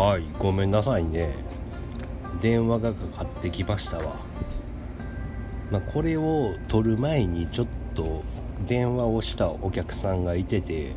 [0.00, 1.34] はいごめんなさいね。
[2.40, 4.16] 電話がかかってきましたわ、
[5.70, 8.24] まあ、これを取る前にちょっと
[8.66, 10.94] 電話をしたお客さんがいてて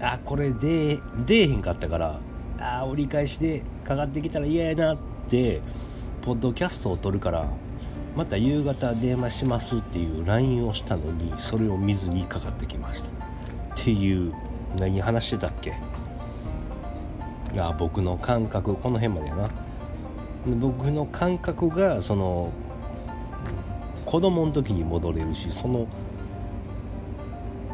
[0.00, 2.18] あこれ出出えへんかったから
[2.58, 5.60] あ折り返しでかかってきたら嫌やなって
[6.22, 7.48] ポッドキャストを撮るから
[8.16, 13.08] また夕方電話しますっていう LINE をしたのにそれを見ずにかかってきました。
[13.08, 13.12] っ
[13.76, 14.34] ていう
[14.80, 15.74] 何話してたっけ？
[17.60, 19.50] あ僕の感覚この辺までやな。
[20.60, 22.52] 僕の感覚がその
[24.04, 25.88] 子供の時に戻れるしその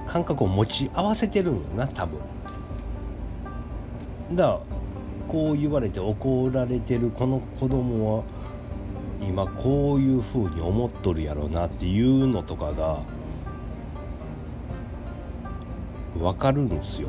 [0.07, 2.19] 感覚を持ち合わせてるんよな多分。
[4.35, 4.61] だから
[5.29, 8.25] こう言われて怒られてるこの子供は
[9.21, 13.01] 今こういう風に思っとるやろうなっていうのとかが
[16.19, 17.09] 分かるんですよ。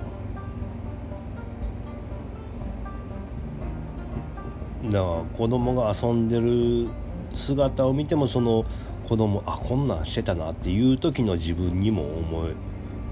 [4.85, 5.03] だから
[5.37, 6.89] 子供が遊んでる
[7.33, 8.65] 姿を見てもその
[9.07, 12.47] 子供あこんなんしてたなっていう時の自分にも思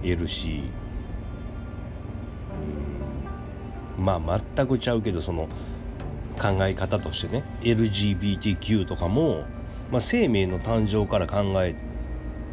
[0.03, 0.63] えるし、
[3.97, 5.47] うん、まあ全くちゃうけどその
[6.39, 9.43] 考え方としてね LGBTQ とかも、
[9.91, 11.75] まあ、生命の誕生から考え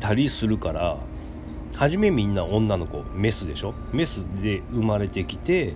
[0.00, 0.98] たりするから
[1.74, 3.72] 初めみんな女の子メスでしょ？
[3.92, 5.74] メスで生まれてきて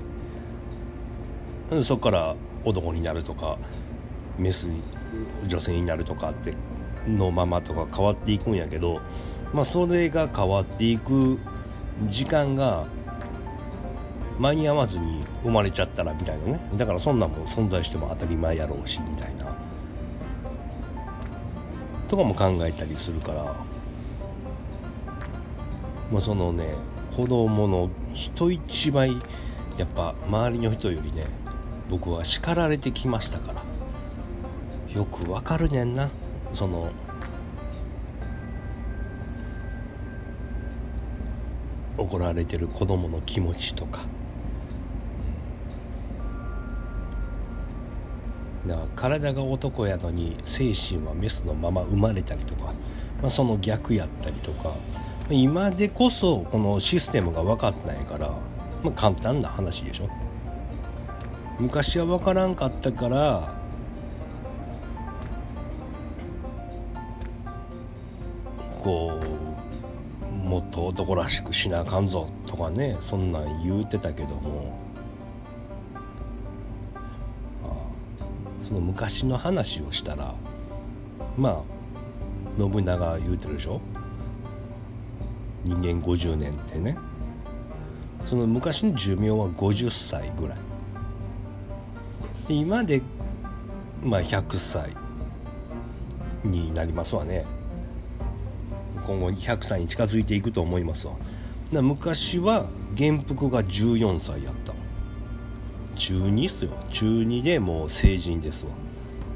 [1.82, 3.58] そこから男になるとか
[4.38, 4.68] メス
[5.46, 6.54] 女性になるとかって
[7.06, 9.00] のままとか変わっていくんやけど、
[9.52, 11.38] まあ、それが変わっていく
[12.06, 12.86] 時間が
[14.38, 16.70] 間に合わずに生まれちゃったらみたいなね。
[16.76, 19.54] だからそんなんも存在しても当たり前やろうしみたいな。
[22.08, 23.54] とかも考えたりするから。
[26.10, 26.74] まあそのね
[27.16, 29.12] 子供の人一倍
[29.78, 31.24] やっぱ周りの人よりね
[31.92, 33.62] 僕は叱られてきましたから。
[34.94, 36.08] よくわかるねんな。
[36.54, 36.90] その
[41.98, 44.00] 怒られてる子供の気持ちとか。
[48.66, 52.72] だから体が男やのに精神はメスのまま生まれたりとか、
[53.20, 54.72] まあ、その逆やったりとか
[55.28, 58.28] 今でこそこのシステムが分かってないから、
[58.82, 60.08] まあ、簡単な話でしょ。
[61.58, 63.54] 昔は分からんかったから
[68.82, 69.20] こ
[70.22, 74.80] うもっと男らしくしなあかんぞとかねそんなん言うてたけども。
[78.60, 80.34] その昔の話をしたら
[81.36, 81.62] まあ
[82.58, 83.80] 信長言うてるでしょ？
[85.64, 86.96] 人間50年ってね。
[88.24, 90.58] その昔の寿命は50歳ぐらい。
[92.52, 93.02] 今で
[94.02, 94.90] まあ100歳
[96.44, 97.44] になりますわね。
[99.06, 101.14] 今後100歳に近づいていくと思いますわ。
[101.72, 104.74] 昔は元服が14歳やった
[105.94, 106.70] 中2っすよ。
[106.90, 108.72] 中2でもう成人ですわ。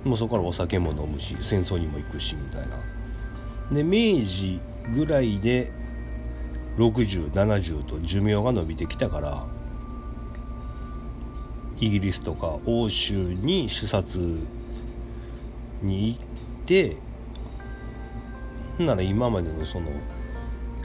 [0.04, 2.77] もうそこからお酒も飲むし戦争にも行くしみたいな。
[3.72, 4.60] で明治
[4.94, 5.72] ぐらいで
[6.77, 9.47] 6070と寿命が伸びてきたから
[11.78, 14.19] イギリスとか欧州に視察
[15.82, 16.19] に行っ
[16.64, 16.97] て
[18.78, 19.91] なら今までのその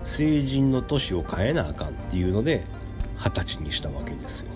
[0.04, 2.66] 成人の年を変えなあかんっていうので
[3.18, 4.48] 二十歳にしたわけですよ。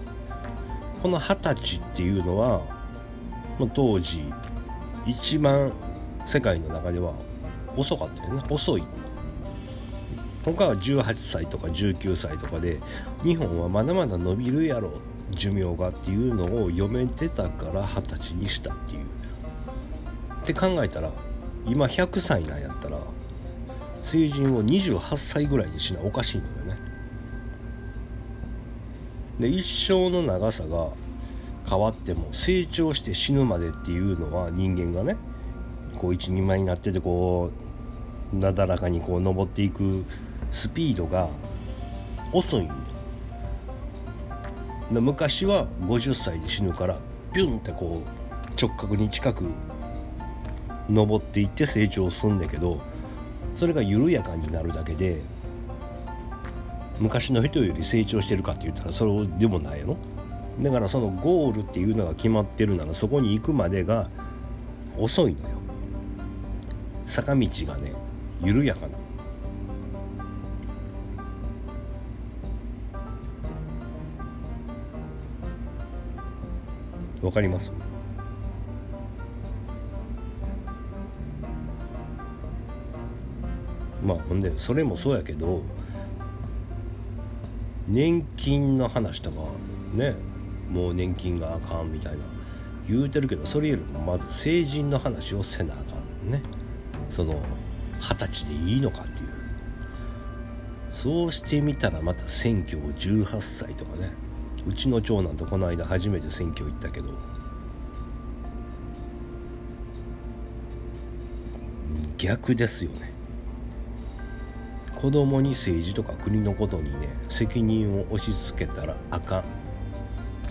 [1.01, 2.61] この二十歳っていうのは
[3.73, 4.23] 当時
[5.05, 5.71] 一番
[6.25, 7.13] 世界の中では
[7.77, 8.41] 遅かったよね。
[8.49, 8.83] 遅い。
[10.43, 12.79] 他は18歳とか19歳とかで
[13.23, 14.93] 日本はまだまだ伸びるやろ
[15.31, 19.05] 寿命がっていうのを読めてたから二十歳にしたっていう。
[20.43, 21.11] って考えたら
[21.65, 22.99] 今100歳なんやったら
[24.03, 26.77] 成人を28歳ぐらいにしなおかしいのよね。
[29.39, 30.89] で一生の長さが
[31.67, 35.17] 変わっても成長して死ぬまでっていうのは人間がね
[35.97, 37.49] こう一人前になっててこ
[38.33, 40.05] うなだらかにこう登っていく
[40.51, 41.27] スピードが
[42.31, 42.84] 遅いん
[44.91, 46.97] 昔は50歳で死ぬから
[47.33, 49.45] ピュンってこう直角に近く
[50.89, 52.79] 登っていって成長するんだけど
[53.55, 55.21] それが緩やかになるだけで
[56.99, 59.97] 昔の人より成長してるかって言ったらそれでもないの。
[60.61, 64.09] だからそのゴールっていうのが決まってるならそこに行くまでが
[64.97, 65.55] 遅いのよ。
[67.05, 67.91] 坂道がね
[68.41, 68.97] 緩やかな。
[77.25, 77.71] わかります。
[84.03, 85.63] まあほんでそれもそうやけど
[87.87, 89.37] 年金の話とか
[89.93, 90.15] ね
[90.69, 92.19] もう年金があかんみたいな
[92.87, 96.41] 言うてるけどそれよりもまず成人の話をせなあかんね。
[97.09, 97.41] その
[97.99, 99.29] 二十歳でいいのかっていう。
[100.91, 104.11] そうしてみたらまた選挙を18歳とかね
[104.67, 107.09] うちの長男とこの間初めて選挙行ったけど。
[112.17, 113.13] 逆ですよね。
[114.95, 119.43] 子供に政治とか国のことにね責任を押し付けたらあかん。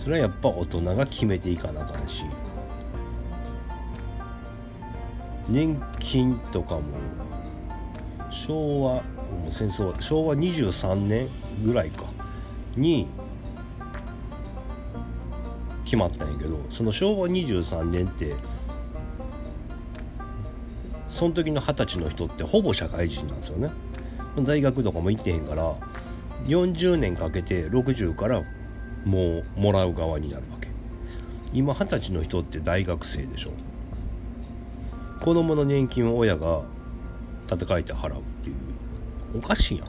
[0.01, 2.25] それはやっぱ大人が決めていかなあかんし。
[5.49, 6.83] 年金とかも
[8.31, 9.01] 昭和も
[9.49, 11.27] う戦争昭和23年
[11.63, 12.03] ぐらいか
[12.75, 13.07] に
[15.85, 18.35] 決まったんやけどその昭和23年って
[21.07, 23.69] その時の二十歳の人ってほぼ社会人なんですよね。
[24.43, 25.73] 大学とかも行ってへんから
[26.47, 28.43] 40年かけて60から
[29.05, 30.67] もうもらう側になるわけ。
[31.53, 33.51] 今二十歳の人って大学生でしょ。
[35.21, 36.63] 子供の年金を親が
[37.43, 38.55] 立て替えて払うっていう。
[39.37, 39.87] おかしいやん。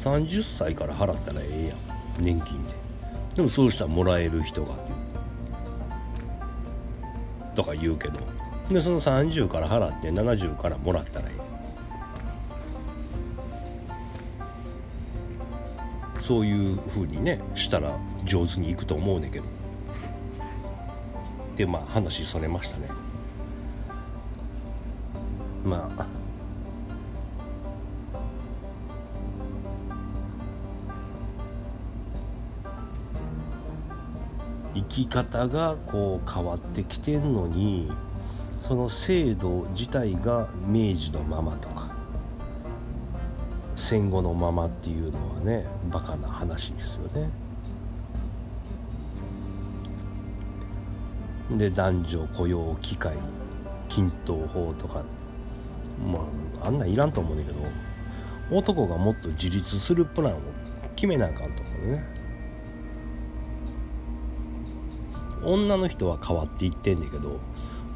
[0.00, 2.85] 30歳から払ったらええやん年金で。
[3.36, 4.74] でもそうしたらもらえる人が
[7.54, 8.20] とか言うけど。
[8.70, 11.32] でその30から払って70からもらったらえ
[16.18, 19.44] えそういうふうにねしたら上手にいくと思うねんけど。
[21.56, 22.88] でまあ話それましたね。
[25.64, 26.06] まあ
[34.76, 37.90] 生き方がこう変わってきてんのに
[38.60, 41.96] その制度自体が明治のままとか
[43.74, 47.30] 戦後のままっていうのはねバカな話ですよね。
[51.56, 53.14] で男女雇用機会
[53.88, 55.04] 均等法とか
[56.04, 56.18] ま
[56.60, 60.38] ああんないらんと思うんだけど男がもっと自立するプランを
[60.96, 62.04] 決めなあかんと思うね
[65.46, 67.38] 女の人は変わっていってんだけど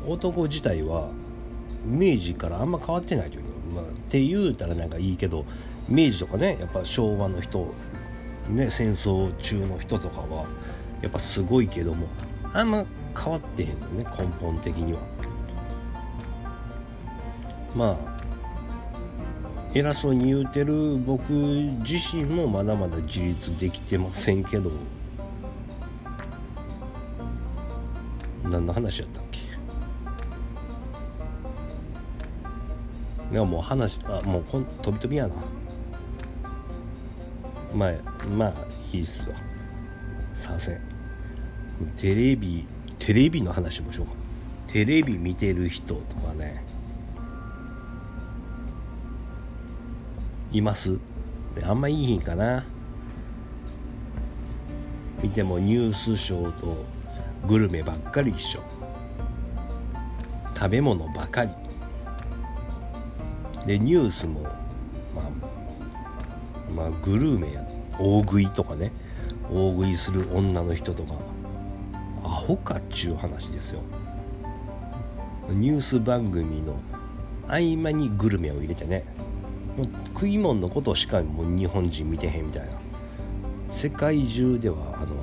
[0.06, 1.08] 男自体は
[1.84, 3.44] 明治からあんま変わってないという
[3.74, 5.44] の、まあ、って言うたらなんかいいけど
[5.88, 7.74] 明治とかねやっぱ昭和の人、
[8.48, 10.46] ね、戦争中の人とかは
[11.02, 12.08] やっぱすごいけども
[12.52, 12.84] あんま
[13.16, 15.00] 変わってへんのね根本的には。
[17.74, 18.20] まあ
[19.72, 24.72] 偉そうに言うてる僕自身もまだまだ自立できてませんけど
[28.50, 29.38] 何の話やったっけ？
[33.32, 35.36] いやもう話あもうこん飛び飛びやな。
[37.72, 37.92] まあ
[38.28, 38.54] まあ
[38.92, 39.36] いいっすわ。
[40.32, 40.80] させん。
[41.96, 42.66] テレビ
[42.98, 44.14] テレビの話もしようか。
[44.66, 46.64] テレビ見てる人とかね。
[50.52, 50.98] います？
[51.62, 52.64] あんまいいひんかな。
[55.22, 56.84] 見てもニュースショーと
[57.46, 58.60] グルメばっかり一緒。
[60.54, 61.50] 食べ物ばかり。
[63.66, 64.42] でニュースも
[65.14, 65.30] まあ
[66.74, 67.66] まあグルメや
[67.98, 68.92] 大食いとかね。
[69.52, 71.14] 大食いする女の人とか
[72.24, 73.80] アホかっちゅう話ですよ。
[75.48, 76.78] ニュース番組の
[77.48, 79.04] 合間にグルメを入れてね。
[79.76, 82.68] もう食い物のことしかもう日本人見てへんみたいな。
[83.70, 85.16] 世界中ではあの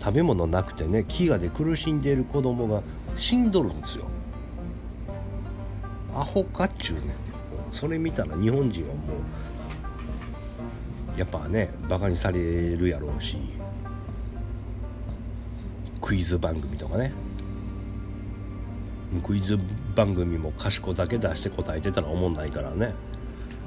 [0.00, 2.82] 食べ物なくてね飢餓で苦しんでいる子供が
[3.16, 4.06] 死んどるんですよ。
[6.14, 7.14] アホかっちゅうね
[7.70, 9.00] それ見たら日本人はも
[11.16, 13.36] うやっぱねバカにされるやろうし
[16.00, 17.12] クイズ番組とかね。
[19.24, 19.58] クイズ
[19.94, 22.94] 番組も賢だけ出して答えてたらおもんないからね。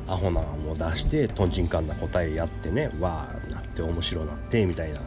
[0.07, 4.99] アホなんも出してとんちんかんな答えやってねわーなって面白なってみたいな。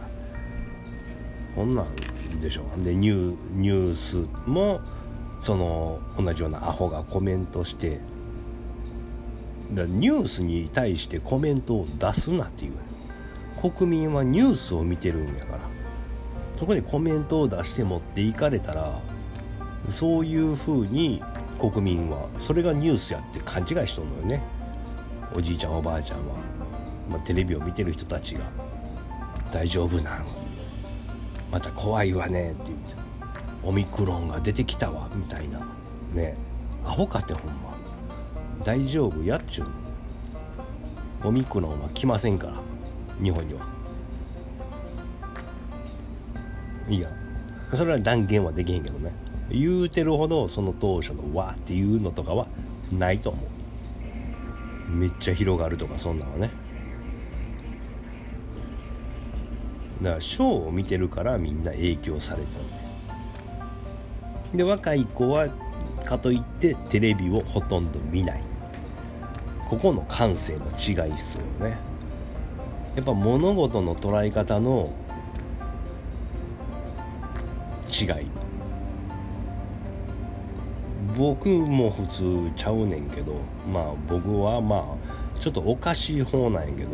[1.57, 4.81] こんなんでしょでニュニュースも
[5.41, 7.99] その同じようなアホがコメントして
[9.73, 12.73] だニュースに対してコメントを出すなっていう。
[13.71, 15.61] 国民はニュースを見てるんやから。
[16.59, 18.99] そこにコメントを出して持っていかれたら
[19.91, 21.23] そういうふうに
[21.59, 24.43] 国民はそれがニュースやって勘違いしとんのよね。
[25.35, 26.35] おじいちゃんおばあちゃんは、
[27.11, 28.41] まあ、テレビを見てる人たちが。
[29.53, 30.46] 大丈夫なん。
[31.51, 32.79] また怖いわねって言う。
[33.63, 35.61] オミクロンが出てきたわみたいな。
[36.15, 36.37] ね。
[36.85, 37.77] アホかってほんま。
[38.65, 39.67] 大丈夫やっちゅう
[41.25, 42.53] オミクロンは来ませんから。
[43.23, 43.61] 日本には。
[46.89, 47.11] いや。
[47.75, 49.13] それは断言はできへんけどね。
[49.51, 52.47] 言うてるほどその当初のわっていうのとかは
[52.93, 54.91] ないと思う。
[54.91, 56.51] めっちゃ広がるとかそんなのね。
[60.03, 62.47] だからショーを見てるからみんな影響されて
[64.53, 65.49] るで若い子は
[66.05, 68.41] かといってテレビをほとんど見ない。
[69.69, 71.77] ここの感性の違いっすよね。
[72.95, 74.95] やっぱ物事の捉え方の
[77.89, 78.27] 違い。
[81.19, 83.41] 僕も普通ちゃうねんけど
[83.73, 84.97] まあ僕はま
[85.37, 86.91] あちょっとおかしい方なんやけど、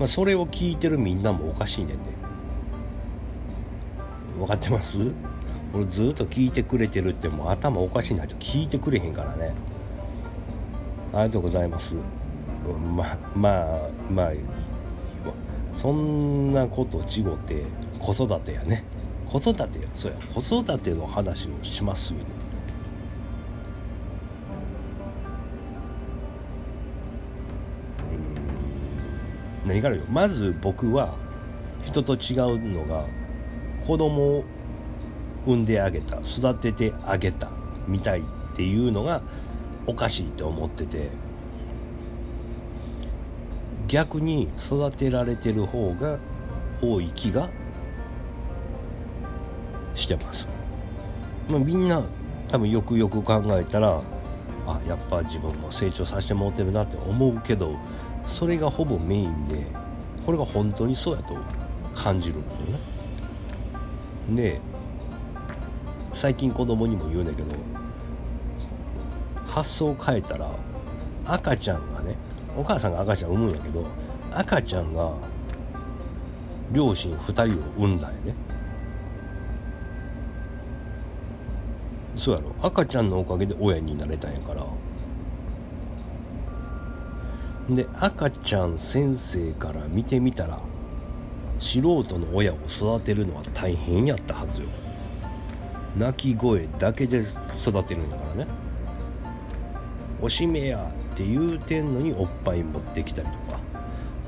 [0.00, 2.10] まあ、それを聞いてるみんなもおかしいねんで。
[4.38, 5.12] 分かってます？
[5.74, 9.54] 俺ずっと聞いてくれてるってもう頭おかしいないと聞いてくれへんからね。
[11.12, 11.96] ありがとうございます。
[12.96, 14.32] まあまあまあ
[15.74, 17.62] そんなこと違って
[17.98, 18.84] 子育てやね。
[19.28, 20.18] 子育てやそうや。
[20.34, 22.24] 子育ての話をしますよね。
[29.70, 31.14] 何からよまず僕は
[31.84, 33.06] 人と違うのが
[33.86, 34.44] 子供を
[35.46, 37.48] 産んであげた育ててあげた
[37.86, 38.22] みたいっ
[38.56, 39.22] ていうのが
[39.86, 41.10] おかしいって思ってて
[43.86, 46.18] 逆に育てられてる方が
[46.82, 47.48] 多い気が
[49.94, 50.48] してます、
[51.48, 52.02] まあ、みんな
[52.48, 54.02] 多分よくよく考えたら
[54.66, 57.76] あやっぱ自分も成長させてもってるなって思うけど
[58.26, 59.66] それがほぼメインで
[60.24, 61.36] これが本当にそうやと
[61.94, 62.60] 感じるんですよ
[64.28, 64.36] ね。
[64.36, 64.60] で
[66.12, 67.48] 最近子供にも言うんだけど
[69.46, 70.50] 発想を変えたら
[71.24, 72.16] 赤ちゃんがね
[72.56, 73.86] お母さんが赤ちゃん産むんやけど
[74.32, 75.12] 赤ちゃんが
[76.72, 78.34] 両親2人を産んだんやね。
[82.16, 82.54] そうやろ。
[82.62, 84.64] 赤ちゃんのおかげで親になれたんやから。
[87.74, 90.58] で赤ちゃん先生から見てみたら
[91.58, 94.68] 素人の親を育てるのは大変やったはずよ。
[95.98, 98.50] 泣き声だけで育てるんだからね。
[100.22, 103.60] おしめやって言うてんのにおっぱい持ってきたりとか。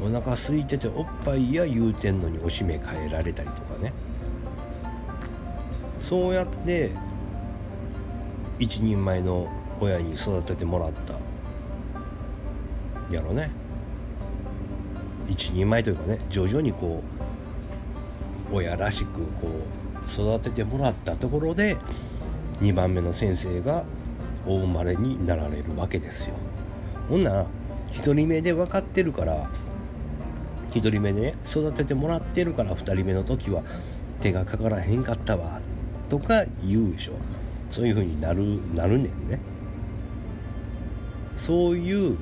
[0.05, 3.93] お腹空いてておっぱいや言うてんのにおしめ変えられたりとかね。
[5.99, 6.91] そうやって
[8.59, 9.49] 一人前の
[9.81, 11.15] 親に育ててもらった
[13.15, 13.51] やろね。
[15.29, 17.03] 一人前というかね徐々にこ
[18.51, 21.77] う親らしくこう育ててもらったところで
[22.61, 23.85] 2番目の先生が
[24.47, 26.35] お生まれになられるわけですよ。
[27.09, 27.47] ほんなら
[27.93, 29.49] 1人目で分かってるから
[30.71, 33.63] 1人目でね育ててもらってるから2人目の時は
[34.21, 35.61] 手がかからへんかったわ
[36.09, 37.13] とか言うでしょ。
[37.71, 39.39] そういう風になるなるねんね。
[41.37, 42.19] そういう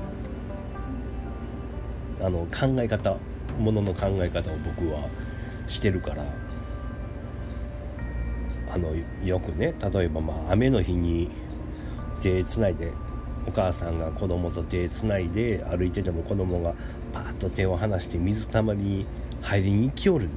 [2.22, 3.16] あの考え方
[3.58, 5.08] ものの考え方を僕は
[5.66, 6.24] してるから
[8.72, 11.30] あのよくね例えばまあ雨の日に
[12.22, 12.92] 手つないで
[13.46, 16.74] お母さんが子供と手つないで歩いてても子供が
[17.12, 19.06] パーッと手を離して水たまりに
[19.40, 20.28] 入りに行きおる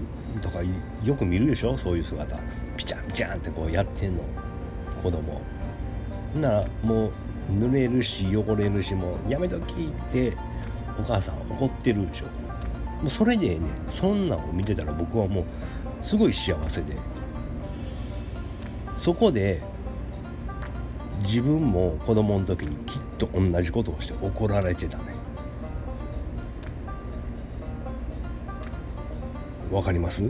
[0.41, 0.59] とか
[1.03, 1.77] よく見るでしょ？
[1.77, 2.39] そういう姿。
[2.77, 4.23] ピチャンピチャンってこうやってんの。
[5.03, 5.41] 子供。
[6.39, 7.11] ならもう
[7.51, 10.35] 濡れるし汚れるしもうやめときって
[11.03, 12.25] お母さん怒ってるでしょ。
[13.01, 15.45] もうそれでねそんなんを見てたら僕はもう
[16.01, 16.95] すごい幸せで。
[18.95, 19.61] そこで
[21.23, 25.03] 自分も子供の時にきっと同じことをして怒られてたね。
[29.71, 30.23] わかります？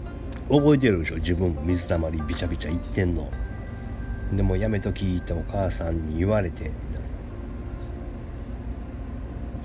[0.50, 1.18] 覚えてるでしょ？
[1.18, 3.30] 自分も水たまりびちゃびちゃいってんの。
[4.34, 7.08] でもやめときってお母さんに言われてみたいな。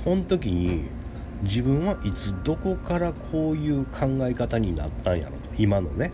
[0.05, 0.85] この時に
[1.43, 6.11] 自分はいつどこからこういう考え方になったんやろと今のね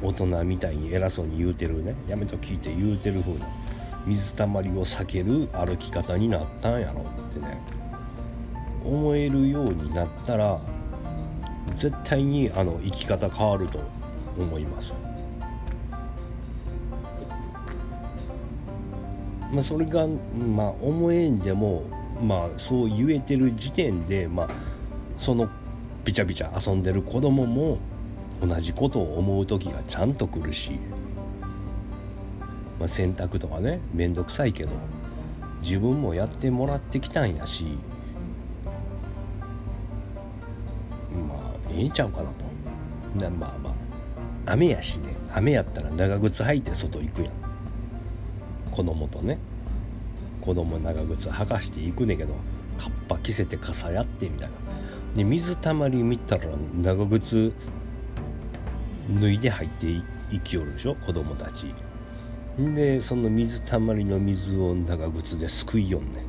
[0.00, 3.46] 大人みたいに偉そうに言うてるねやめときって言うてる風な
[4.06, 7.60] 水たまりを避ける歩き方になったんやろってね
[8.84, 10.60] 思えるようになったら
[11.74, 13.80] 絶対にあの生き方変わると
[14.38, 14.94] 思います。
[19.52, 21.84] まあそれがまあ思えんでも
[22.22, 24.48] まあそう言えてる時点でまあ
[25.18, 25.48] その
[26.04, 27.78] ビチャビチャ遊んでる子供も
[28.40, 30.78] 同じことを思う時がちゃんと来るし、
[32.78, 34.70] まあ、洗濯とかね面倒くさいけど
[35.60, 37.64] 自分もやってもらってきたんやし
[41.28, 41.38] まあ
[41.70, 42.48] ええんちゃうかなと。
[43.16, 45.14] なまあまあ雨やしね。
[45.34, 47.32] 雨やったら長靴履いて外行くやん。
[48.70, 49.38] 子供とね。
[50.48, 52.32] 子供長靴履かして行くねんけど
[52.78, 54.54] カッパ着せて傘やってみたいな。
[55.14, 56.44] で水たまり見たら
[56.80, 57.52] 長靴
[59.20, 61.74] 脱いで入っていきよるでしょ子供たち。
[62.58, 66.24] でその水たまりの水を長靴ですくいよんね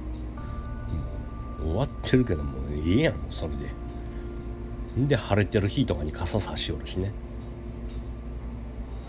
[1.60, 3.72] もう終わってるけどもうええやんそれで。
[5.08, 7.14] で晴れてる日とかに傘差しよるしね。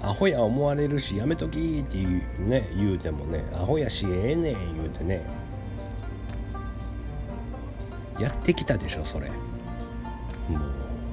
[0.02, 5.22] アホや思われるしやめときって言う,、ね、言うてもねアホやしええねん言うてね。
[8.18, 9.28] やってきたでしょそれ。
[9.28, 9.34] も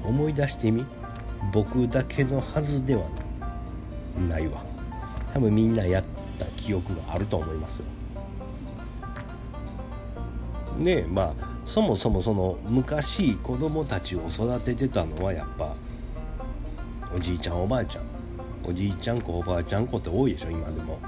[0.05, 0.85] う思い出してみ。
[1.53, 3.03] 僕だけのはずでは
[4.29, 4.63] ないわ。
[5.33, 6.03] 多分みんなやっ
[6.37, 7.85] た記憶があると思いますよ。
[10.83, 15.75] でまあそもそもその昔子供たちを育ててたのはやっぱ
[17.15, 18.06] おじいちゃんおばあちゃん
[18.67, 20.99] おじいちゃん子おばあちゃん子って多いでしょ今でも。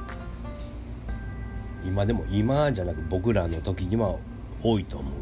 [1.85, 4.15] 今でも今じゃなく僕らの時には
[4.63, 5.13] 多いと思う。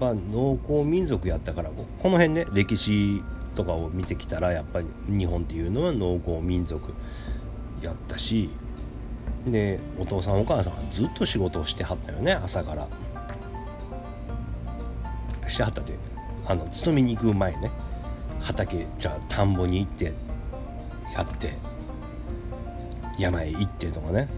[0.00, 3.22] まあ農耕民族やったからこの辺ね歴史
[3.54, 6.94] とかを見てきたらやっぱり日本っていうのは農耕民族
[7.82, 8.48] やったし
[9.46, 12.88] でお父さんお母さんはずっと仕事をしてはったよね朝から。
[15.46, 15.94] してはったって
[16.46, 17.70] あの勤めに行く前ね
[18.40, 20.12] 畑じゃあ田んぼに行って
[21.14, 21.54] やって
[23.18, 24.28] 山へ行ってとかね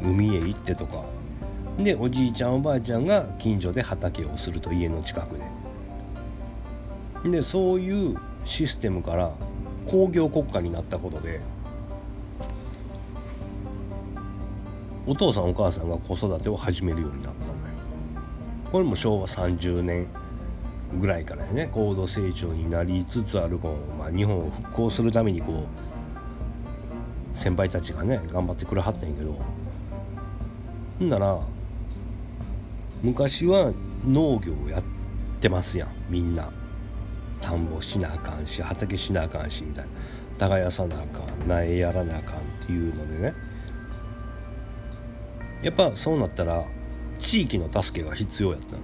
[0.00, 1.04] 海へ行ってとか。
[1.78, 5.36] でおじいちゃんおばあちゃんが近所で畑をすると家の近く
[7.24, 7.30] で。
[7.30, 9.32] でそういうシステムから
[9.86, 11.40] 工業国家になったことで
[15.06, 17.52] お父さんお母さんが子育てを始めるようになったのよ。
[18.70, 20.06] これも昭和30年
[21.00, 25.81] ぐらいからね高度成長になりつつあるこう、まあ、日本を復興するためにこう
[27.42, 29.36] 先輩たちがね頑張ってくれはったんやけど。
[31.00, 31.40] ほんなら
[33.02, 33.72] 昔は
[34.06, 34.82] 農業をやっ
[35.40, 36.52] てますやんみんな。
[37.40, 39.90] 田んぼしなあかんし畑しなあかんしみたいな。
[40.38, 43.34] 耕さなあかん苗やらなあかんっていうのでね。
[45.64, 46.64] やっぱそうなったら
[47.18, 48.82] 地域の助けが必要やったの。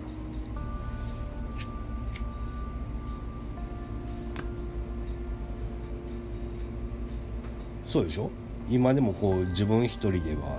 [7.87, 8.29] そうでしょ？
[8.71, 10.59] 今でもこう自分一人では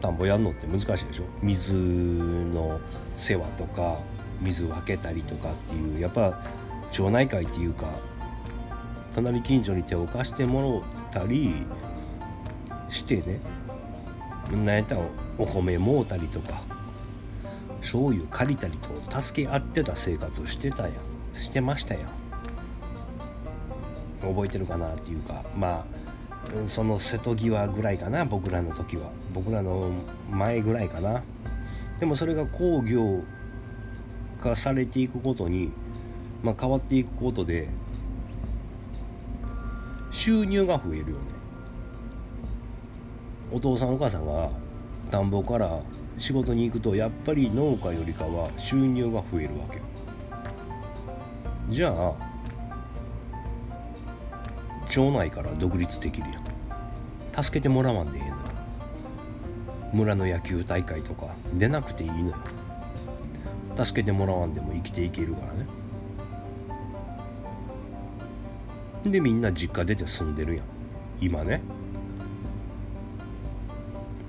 [0.00, 1.24] 田んぼやるのって難しいでしょ？
[1.42, 2.80] 水の
[3.16, 3.98] 世話とか
[4.42, 6.42] 水分けたりとかっていうやっぱ
[6.92, 7.86] 町内会っていうか
[9.14, 11.54] 隣近所に手を貸してもらったり
[12.90, 13.40] してね
[14.50, 15.00] 何やったら
[15.38, 16.62] お米もうたりとか
[17.80, 20.92] 醤油借りたりと助け合ってた生活をしてたやん。
[21.32, 22.04] してましたやん。
[24.22, 26.05] 覚えてるかなっていうかまあ
[26.66, 29.10] その瀬戸際ぐらいかな僕らの時は。
[29.32, 29.90] 僕らの
[30.30, 31.22] 前ぐらいかな。
[32.00, 33.22] でもそれが工業
[34.40, 35.70] 化されていくことに、
[36.42, 37.68] まあ、変わっていくことで
[40.10, 41.14] 収入が増えるよね。
[43.52, 44.50] お父さんお母さんが
[45.10, 45.80] 田んぼから
[46.18, 49.80] 仕事に行くとやっぱり農家よりかは収入が増えるわけ
[51.68, 52.25] じゃあ
[54.96, 57.44] 町内から独立できるやん。
[57.44, 58.36] 助けてもらわんでええのよ。
[59.92, 62.36] 村の野球大会とか出なくていいのよ。
[63.76, 65.66] 助けてもらわんでも生きていけるからね。
[69.12, 70.64] でみんな実家出て住んでるやん。
[71.20, 71.60] 今ね。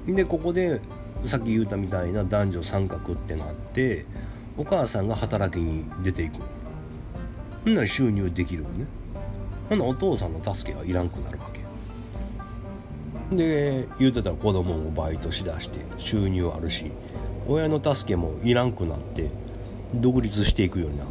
[0.06, 0.82] でここで
[1.24, 4.06] さっき言うたみたいな男女三角ってなって
[4.58, 6.42] お母さんが働きに出ていく。
[7.64, 8.86] ほんな収入できるよね。
[9.70, 13.36] ほんなお父さんの助けがいらんくなるわけ。
[13.36, 16.92] で言うてたら子供もバイトしだして収入あるし
[17.46, 19.30] 親の助けもいらんくなって
[19.94, 21.10] 独立していくようになる。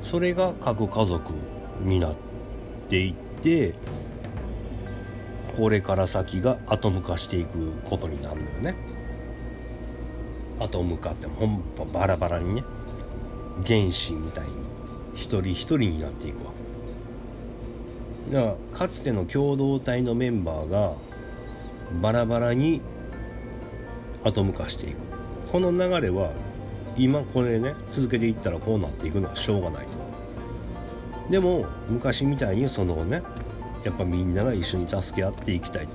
[0.00, 1.34] それが核家族
[1.82, 2.16] になっ
[2.88, 3.74] ていって
[5.54, 8.74] これから先がアトム化していくことになるのよね。
[10.60, 12.64] アトム化ってほんバラバラにね
[13.66, 14.50] 原子みたいに。
[15.18, 16.52] 一人一人になっていくわ。
[18.30, 20.94] けだからかつての共同体のメンバーが
[22.00, 22.80] バラバラに
[24.22, 24.96] アトム化していく。
[25.50, 26.32] この流れは
[26.96, 31.30] 今これね続けていったらこうなっていくのはしょうがないと。
[31.30, 33.22] でも昔みたいにそのね
[33.84, 35.88] やっぱみんなが一緒に助け合っていきたい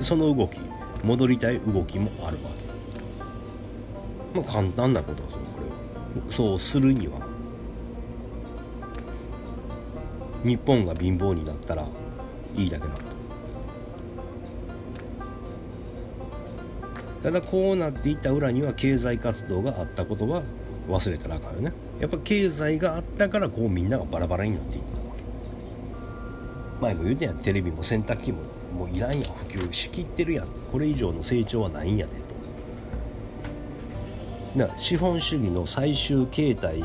[0.00, 0.58] その動き
[1.02, 2.50] 戻りたい動きもあるわ
[4.34, 4.40] け。
[4.40, 5.60] まあ簡単なことですよこ
[6.26, 7.25] れそうするには。
[10.46, 11.84] 日本が貧乏になったら
[12.56, 13.16] いいだけのこと。
[17.22, 20.44] ただこうなっていった裏には経済活動があったことは
[20.88, 21.72] 忘れたらあかんよね。
[21.98, 25.24] やっぱ経済があったからこうみんながバラバラになっていったわけ。
[26.80, 27.38] 前も言うてんやん。
[27.38, 28.42] テレビも洗濯機も
[28.78, 29.22] もういらんやん。
[29.22, 30.46] 普及しきってるやん。
[30.70, 32.20] これ以上の成長はないんやでと。
[34.60, 36.84] だから資本主義の最終形態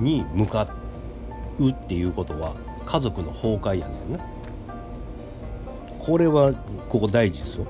[0.00, 0.83] に向かって
[1.58, 2.54] うっていうことは
[2.86, 4.18] 家族の崩壊やねんな。
[5.98, 6.52] これは
[6.88, 7.66] ここ大事ですよ。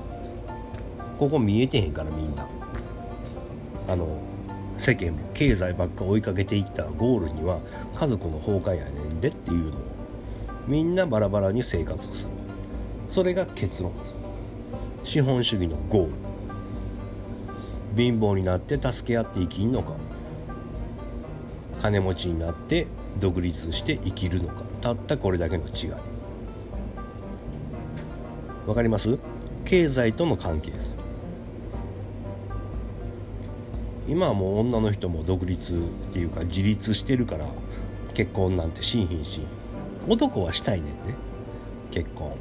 [1.17, 2.47] ここ見えてへんからみんな。
[3.87, 4.07] あの
[4.77, 7.59] 世間経済ばっか追いかけていったゴールには
[7.95, 9.81] 家族の崩壊やねんでっていうのを
[10.67, 12.29] みんなバラバラに生活する。
[13.09, 14.15] それが結論です。
[15.03, 16.11] 資本主義のゴール。
[17.95, 19.93] 貧乏になって助け合って生きんのか。
[21.81, 22.87] 金持ちになって
[23.19, 25.91] 独立して生きるのかたったこれだけの違い。
[28.67, 29.17] わかります？
[29.63, 30.93] 経済との関係です。
[34.07, 35.77] 今はもう女の人も独立っ
[36.11, 37.47] ていうか自立してるから
[38.13, 39.41] 結婚なんてしんひんし
[40.07, 40.93] 男はしたいねんね。
[41.91, 42.33] 結婚。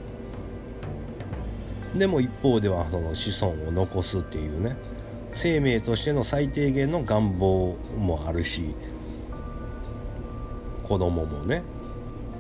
[1.96, 4.76] でも一方ではその子孫を残すっていうね。
[5.32, 8.74] 生命としての最低限の願望もあるし
[10.86, 11.62] 子供もね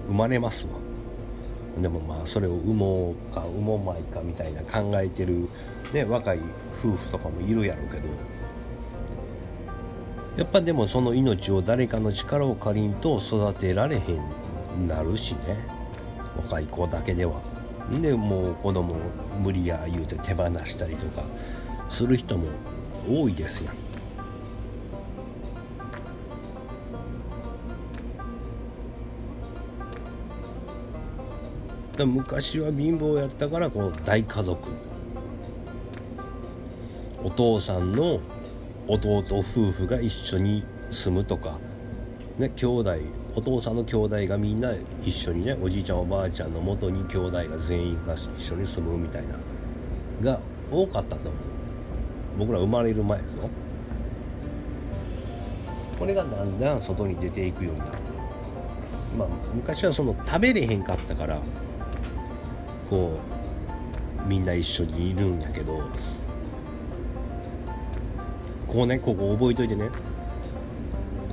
[0.06, 0.72] 生まれますわ。
[1.80, 5.48] でもまあそれを産もうか産もうまいかみたいな考えてる、
[5.92, 6.38] ね、若い
[6.78, 8.08] 夫婦とかもいるやろうけど。
[10.36, 14.00] やっぱでもその命を誰かの力を借りんと育てられへ
[14.78, 15.66] んなるしね。
[16.36, 17.40] 若い子だけでは。
[18.00, 18.96] でもう子供
[19.42, 21.22] 無理や言うて手放したりとか
[21.88, 22.48] する人も
[23.08, 23.83] 多いですやん。
[32.02, 34.70] 昔は貧乏やったからこの大家族。
[37.22, 38.20] お父さんの
[38.88, 41.58] 弟夫婦が一緒に住むとか。
[42.38, 42.96] ね兄弟
[43.36, 44.72] お父さんの兄弟がみんな
[45.04, 49.36] 一緒にねおじいちゃんおばあちゃんのもとに兄弟が全員が一緒に住むみたいな
[50.32, 51.28] が多かったと。
[51.28, 51.32] 思う
[52.38, 53.48] 僕ら生まれる前ですよ。
[55.96, 57.92] これがだんだん外に出ていくようになる
[59.16, 61.40] まあ昔はその食べれへんかったから
[62.94, 63.18] こ
[64.24, 65.78] うみんな一緒にいるんやけど
[68.68, 69.88] ここねここ覚えといてね。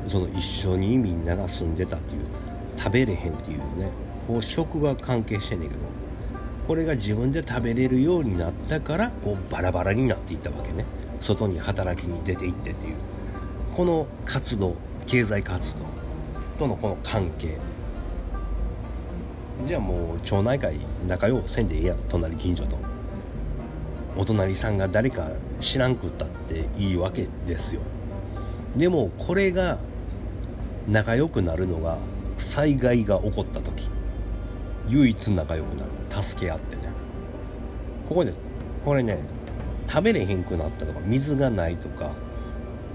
[0.08, 2.22] その一緒にみんなが住んでたっていう
[2.76, 3.92] 食べれへんっていうね
[4.28, 5.82] こう食が関係してんねんけど
[6.68, 10.86] これが自分で食べれるようになったからこうバラバラになっていったわけね。
[11.20, 12.96] 外に働きに出ていってっていう。
[13.76, 15.86] この活動経済活動
[16.58, 17.58] とのこの関係。
[19.66, 21.98] じゃあもう町内会仲良うせんでええやん。
[22.10, 22.78] 隣近所と。
[24.18, 27.82] お隣さんが誰か知らんくったっていいわけですよ。
[28.76, 29.78] でもこれが
[30.88, 31.98] 仲良くなるのが
[32.38, 33.88] 災害が起こった時。
[34.88, 36.24] 唯一仲良くなる。
[36.24, 36.84] 助け合ってね。
[38.10, 38.34] ここで
[38.84, 39.20] これね
[39.88, 42.12] 食べれへんくなったとか水がないとか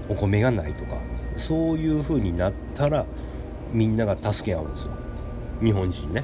[0.09, 0.97] お米がないとか
[1.35, 3.05] そういう風になったら
[3.71, 4.91] みんなが助け合うんですよ。
[5.63, 6.23] 日本人ね。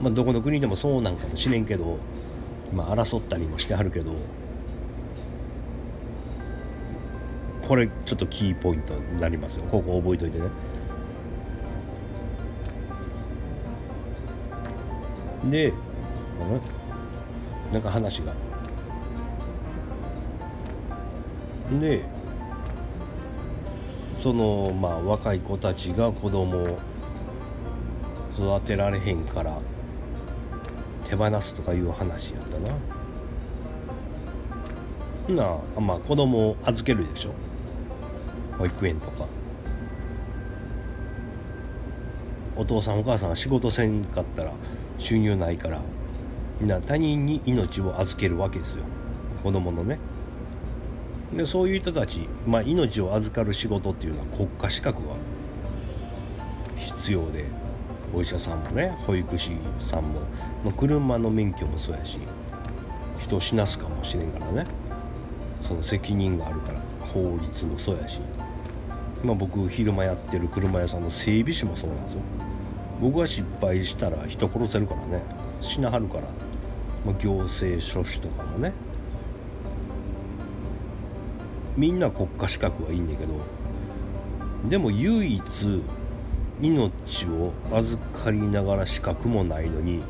[0.00, 1.98] まあどこの国でもそうなんかもしれんけど
[2.74, 4.14] まあ争ったりもしてはるけど
[7.66, 9.64] これちょっとキーポイントになりますよ。
[9.64, 10.44] ここ覚えといてね。
[15.50, 15.72] で
[17.72, 18.32] なんか話が。
[21.80, 22.04] で
[24.20, 26.78] そのまあ若い子たちが子供を
[28.38, 29.58] 育てられへんから
[31.08, 32.74] 手放すとかいう話やったな。
[35.26, 37.32] ほなまあ子供を預けるでしょ。
[38.58, 39.26] 保育園とか。
[42.56, 44.52] お父さんお母さんは仕事せんかったら
[44.98, 45.82] 収入ないから
[46.58, 48.84] みんな他人に命を預けるわけですよ。
[49.42, 49.98] 子供のね。
[51.36, 55.14] でそういう人たち、まあ、命を預かる仕事っていうのは国家資格が
[56.76, 57.44] 必要で
[58.14, 60.20] お医者さんもね保育士さんも、
[60.66, 62.18] まあ、車の免許もそうやし
[63.20, 64.64] 人を死なすかもしれんからね。
[65.62, 68.20] その責任があるから法律もそうやし。
[69.22, 72.20] まあ僕昼間やってる車屋さんの整備士もそうなんですよ。
[73.00, 75.22] 僕が失敗したら人殺せるからね。
[75.60, 76.22] 死なはるから、
[77.04, 78.72] まあ、行政書士とかもね。
[81.76, 83.34] みんな国家資格はいいんだけど
[84.68, 85.82] でも唯一
[86.58, 86.90] 命
[87.26, 90.02] を預かりながら資格もないのに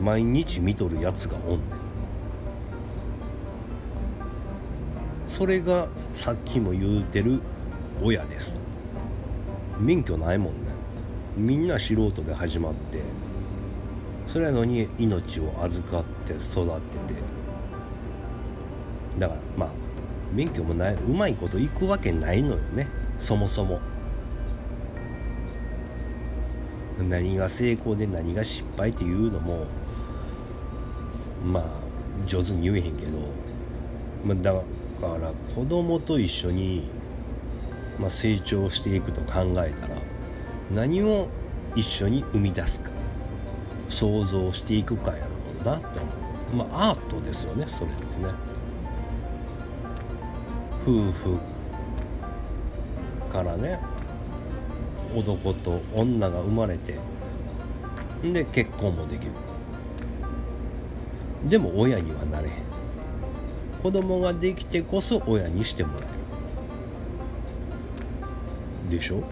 [0.00, 1.60] 毎日見とるやつがおんねん。
[5.28, 7.40] それがさっきも言うてる
[8.02, 8.58] 親です。
[9.78, 10.70] 免許ないもんね。
[11.36, 13.00] みんな素人で始まって。
[14.26, 17.20] それやのに命を預かって育てて。
[19.18, 19.68] だからまあ
[20.32, 22.88] 免許もないうまいこといくわけないのよね。
[23.18, 23.80] そもそも。
[27.08, 29.66] 何が成功で何が失敗っていうのも
[31.44, 31.64] まあ
[32.26, 33.18] 上手に言えへんけど、
[34.24, 34.62] ま、だか
[35.20, 36.88] ら子供と一緒に、
[37.98, 39.96] まあ、成長していくと考えたら
[40.72, 41.28] 何を
[41.76, 42.90] 一緒に生み出すか
[43.88, 45.26] 想像していくかやろ
[45.62, 46.68] うなって思う。
[46.70, 48.08] まあアートですよねそれってね。
[50.82, 51.38] 夫婦
[53.30, 53.78] からね
[55.14, 56.98] 男と女が生まれて
[58.22, 59.32] で結婚もできる。
[61.48, 62.54] でも親にはなれへん。
[63.82, 66.08] 子供ができてこそ親にしてもらえ
[68.92, 68.98] る。
[68.98, 69.22] でしょ？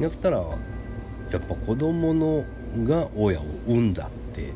[0.00, 2.44] やったらやっぱ子供の
[2.86, 4.52] が親を産んだって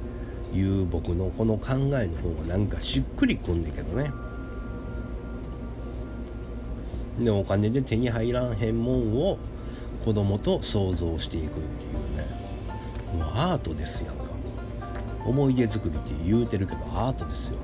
[0.56, 4.10] いう僕のこの考えの方がなんかしっくりくんねんけどね。
[7.18, 9.38] でお金で手に入らんへんもんを
[10.04, 12.26] 子供と想像していくっていうね。
[13.18, 14.14] もうアートですやん
[15.26, 17.56] 思い出作りって言うてるけどアートですよ。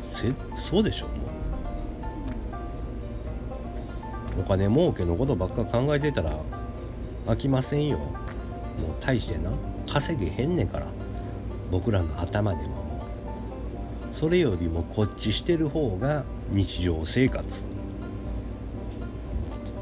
[0.00, 1.12] せそうでしょも
[4.36, 4.40] う。
[4.40, 6.38] お金儲けのことばっか考えてたら
[7.26, 7.98] 飽きませんよ。
[7.98, 8.16] もう
[9.00, 9.50] 大してな。
[9.88, 10.86] 稼げへんねんから。
[11.70, 12.76] 僕らの頭ではも。
[14.10, 17.64] うそれよりもこっちしてる方が日常生活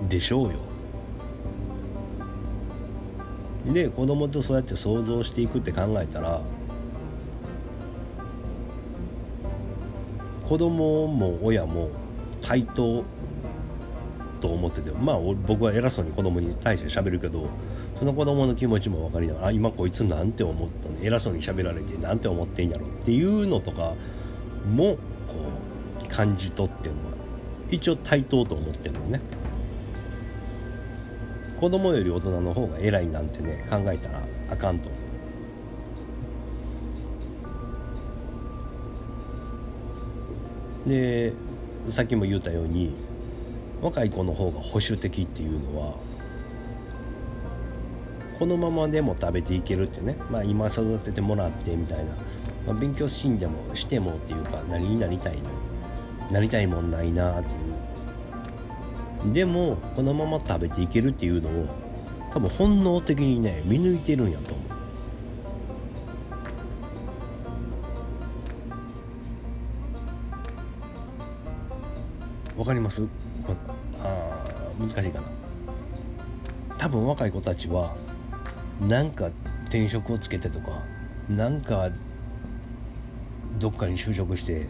[0.09, 0.59] でしょうよ。
[3.73, 6.41] で子供とそうやって想像していくって考えたら
[10.49, 11.91] 子供も親も
[12.41, 13.05] 対等
[14.41, 17.49] と思っててまあ僕は偉そうに子供に対して喋るけど
[17.99, 21.03] その子供の気持ちも分かりながらあ今こいつなんて思ったの？
[21.03, 23.95] 偉そうに喋られてなんて思ってんやろっていうのとか
[24.71, 25.37] もこ
[26.05, 27.13] う感じ取ってるのは
[27.71, 29.21] 一応対等と思ってるのね。
[31.59, 34.91] 子供より大人の方が偉いなんてね考えたらあかんと
[40.87, 41.33] で
[41.91, 42.95] さっきも言ったように
[43.83, 45.95] 若い子の方が保守的っていうのは
[48.39, 52.05] このままでも食べていけるってね、まあ、今育ててもらってみたいな、
[52.67, 55.51] まあ、勉強しんでもしてもっていうか何になりたいの
[56.31, 59.33] なりたいもんないなっていう。
[59.33, 61.67] でもこのまま食べていけるっていうのを
[62.33, 64.66] 多分本能的にね見抜いてるんやと思
[72.57, 73.03] うわかります？
[74.03, 74.45] あ
[74.79, 75.27] 難しいかな。
[76.79, 77.95] 多分若い子たちは
[78.81, 79.31] なんか
[79.65, 80.83] 転職をつけてとか
[81.29, 81.91] なんか
[83.59, 84.69] どっかに就職して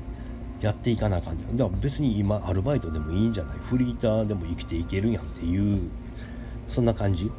[0.60, 1.56] やっていかなあかんじゃん。
[1.56, 3.58] だから別に今アルバイトでもいいんじゃない？
[3.58, 5.90] フリーターでも生きていけるやんっていう
[6.68, 7.30] そんな感じ。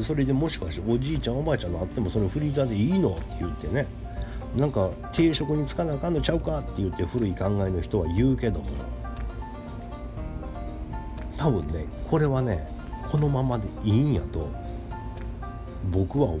[0.00, 3.86] それでもしかしておじいちゃんおばあちゃんのあってもそれフリーターでいいのって言ってね
[4.56, 8.68] なんか定職に就かなあかんのちゃうかって言って古い考えの人は言うけども
[11.38, 12.68] 多分ねこれはね
[13.10, 14.50] このままでいいんやと
[15.90, 16.40] 僕は思う。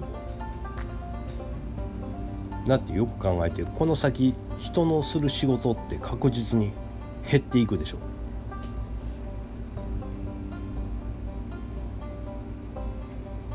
[2.66, 6.72] だってよく考えてこの先人のする仕事って確実に
[7.30, 7.98] 減っていくでしょ。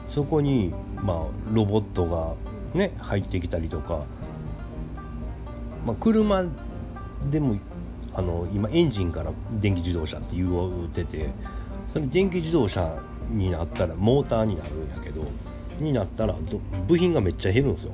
[0.10, 1.18] そこにまあ
[1.54, 2.34] ロボットが
[2.74, 4.06] ね入ってきたりとか、
[5.86, 6.44] まあ、車
[7.30, 7.58] でも
[8.16, 11.30] あの今エンジンから電気自動車って言うてて
[11.92, 15.26] それ電気自動車になったらモーターになるんやけど
[15.80, 16.36] になったら
[16.88, 17.92] 部品がめっちゃ減るんですよ。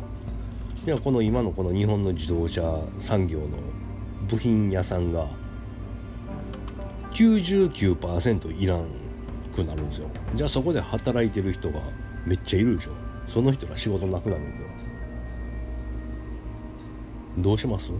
[0.85, 3.47] ではこの今のこの日本の自動車産業の
[4.29, 5.27] 部品屋さんが
[7.11, 8.85] 99%いらん
[9.53, 10.09] くなるんですよ。
[10.35, 11.79] じゃあそこで働いてる人が
[12.25, 12.91] めっちゃいるでしょ。
[13.27, 14.67] その人ら仕事なくなるんですよ。
[17.39, 17.93] どうします？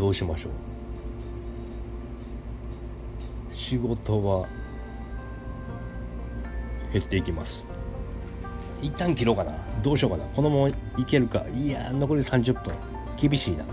[0.00, 0.52] どうしましょう？
[3.54, 4.48] 仕事は
[6.90, 7.66] 減っていきます。
[8.80, 9.52] 一旦切ろうかな。
[9.82, 10.24] どうしようかな？
[10.24, 11.44] このままいけるか？
[11.54, 12.74] いや残り30分
[13.18, 13.64] 厳しいな。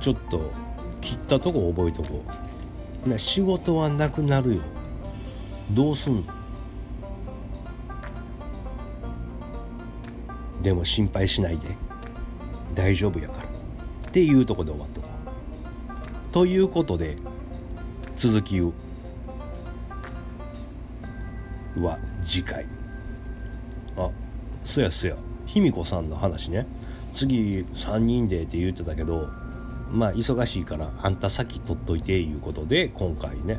[0.00, 0.52] ちょっと
[1.00, 2.22] 切ったとこ覚えとこ
[3.04, 3.08] う。
[3.08, 4.62] な仕事はなくなるよ。
[5.72, 6.22] どうすんの？
[10.62, 11.76] でも心配しないで
[12.74, 13.44] 大丈夫やから。
[13.44, 15.10] っていうとこで終わっとこう。
[16.32, 17.16] ということで
[18.16, 18.72] 続きは
[22.24, 22.66] 次回。
[23.96, 24.10] あ
[24.64, 25.16] そやそや。
[25.46, 26.66] 卑弥呼さんの話ね。
[27.12, 29.28] 次3人でって言ってたけど
[29.92, 33.58] まあ忙しいからあんた先取っといていうことで今回ね。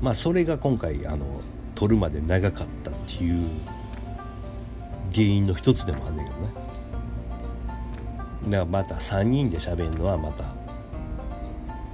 [0.00, 1.40] まあそれが今回あの
[1.74, 3.48] 取るまで長かったっていう
[5.12, 6.63] 原因の一つでもあんねんけどね。
[8.44, 10.44] だからまた3人で喋るのはまた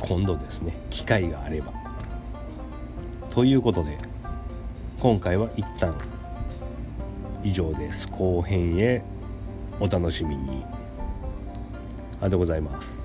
[0.01, 0.75] 今度ですね。
[0.91, 1.73] 機会があれば。
[3.31, 3.99] ということで
[4.99, 5.95] 今回は一旦
[7.45, 8.09] 以上です。
[8.09, 9.03] 後編へ
[9.79, 10.65] お楽しみに。
[12.21, 13.00] ありがとうございます。